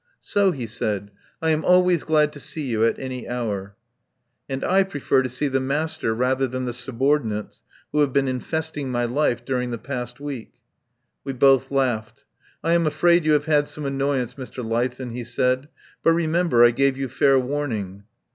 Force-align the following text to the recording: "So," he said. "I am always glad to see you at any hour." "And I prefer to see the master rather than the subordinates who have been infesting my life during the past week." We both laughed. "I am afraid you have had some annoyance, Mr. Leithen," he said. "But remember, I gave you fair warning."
"So," 0.23 0.51
he 0.51 0.65
said. 0.65 1.11
"I 1.43 1.51
am 1.51 1.63
always 1.63 2.03
glad 2.03 2.33
to 2.33 2.39
see 2.39 2.63
you 2.65 2.83
at 2.83 2.97
any 2.97 3.29
hour." 3.29 3.75
"And 4.49 4.63
I 4.65 4.81
prefer 4.81 5.21
to 5.21 5.29
see 5.29 5.47
the 5.47 5.59
master 5.59 6.15
rather 6.15 6.47
than 6.47 6.65
the 6.65 6.73
subordinates 6.73 7.61
who 7.91 7.99
have 7.99 8.11
been 8.11 8.27
infesting 8.27 8.89
my 8.89 9.05
life 9.05 9.45
during 9.45 9.69
the 9.69 9.77
past 9.77 10.19
week." 10.19 10.53
We 11.23 11.33
both 11.33 11.69
laughed. 11.69 12.25
"I 12.63 12.73
am 12.73 12.87
afraid 12.87 13.25
you 13.25 13.33
have 13.33 13.45
had 13.45 13.67
some 13.67 13.85
annoyance, 13.85 14.33
Mr. 14.33 14.65
Leithen," 14.65 15.11
he 15.11 15.23
said. 15.23 15.67
"But 16.03 16.13
remember, 16.13 16.65
I 16.65 16.71
gave 16.71 16.97
you 16.97 17.07
fair 17.07 17.37
warning." 17.37 18.05